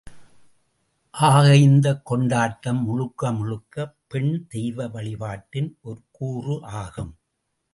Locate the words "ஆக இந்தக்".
1.11-2.05